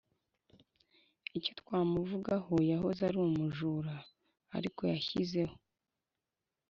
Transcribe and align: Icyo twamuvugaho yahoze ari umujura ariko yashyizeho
Icyo 1.37 1.51
twamuvugaho 1.59 2.53
yahoze 2.71 3.01
ari 3.09 3.17
umujura 3.27 3.95
ariko 4.57 4.81
yashyizeho 4.91 5.55